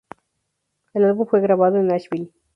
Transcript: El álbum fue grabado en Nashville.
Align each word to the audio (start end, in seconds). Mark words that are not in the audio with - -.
El 0.95 1.03
álbum 1.05 1.27
fue 1.27 1.41
grabado 1.41 1.77
en 1.77 1.85
Nashville. 1.89 2.31